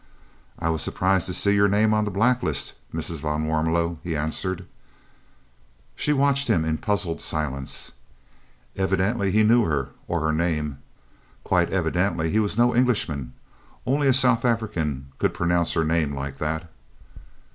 [0.57, 3.19] "I was surprised to see your name on the black list, Mrs.
[3.21, 4.65] van Warmelo," he answered.
[5.95, 7.91] She watched him in puzzled silence.
[8.75, 10.79] Evidently he knew her, or her name.
[11.43, 13.33] Quite evidently he was no Englishman
[13.85, 16.67] only a South African could pronounce her name like that.